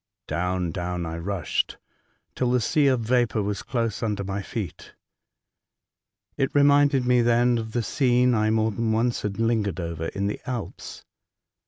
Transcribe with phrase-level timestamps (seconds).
[0.27, 1.77] Down, down I rushed,
[2.33, 4.95] till the sea of vapour was close under my feet.
[6.37, 10.25] It reminded me then of the scene I more than once had lingered over in
[10.25, 11.05] the Alps.